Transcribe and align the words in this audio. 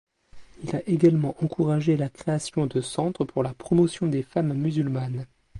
Il 0.63 0.75
a 0.75 0.81
également 0.89 1.35
encouragé 1.43 1.95
la 1.95 2.09
création 2.09 2.65
de 2.65 2.81
centres 2.81 3.23
pour 3.23 3.43
la 3.43 3.53
promotion 3.53 4.07
des 4.07 4.23
femmes 4.23 4.53
musulmanes. 4.55 5.27